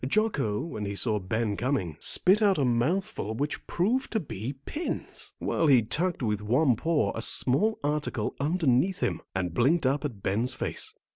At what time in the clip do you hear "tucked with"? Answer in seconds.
5.83-6.41